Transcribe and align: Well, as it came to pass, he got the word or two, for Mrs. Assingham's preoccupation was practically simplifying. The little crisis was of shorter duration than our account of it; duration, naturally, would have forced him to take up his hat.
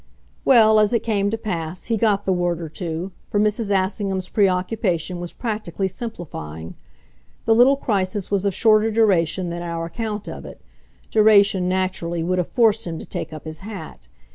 Well, 0.43 0.79
as 0.79 0.93
it 0.93 1.03
came 1.03 1.29
to 1.29 1.37
pass, 1.37 1.85
he 1.85 1.95
got 1.95 2.25
the 2.25 2.33
word 2.33 2.59
or 2.59 2.69
two, 2.69 3.11
for 3.29 3.39
Mrs. 3.39 3.69
Assingham's 3.69 4.29
preoccupation 4.29 5.19
was 5.19 5.31
practically 5.31 5.87
simplifying. 5.87 6.73
The 7.45 7.53
little 7.53 7.75
crisis 7.77 8.31
was 8.31 8.43
of 8.43 8.55
shorter 8.55 8.89
duration 8.89 9.51
than 9.51 9.61
our 9.61 9.85
account 9.85 10.27
of 10.27 10.43
it; 10.43 10.59
duration, 11.11 11.69
naturally, 11.69 12.23
would 12.23 12.39
have 12.39 12.49
forced 12.49 12.87
him 12.87 12.97
to 12.97 13.05
take 13.05 13.31
up 13.31 13.45
his 13.45 13.59
hat. 13.59 14.07